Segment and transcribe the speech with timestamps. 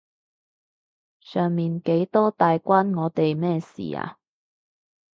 [1.19, 4.17] 上面幾多大關我哋乜事啊？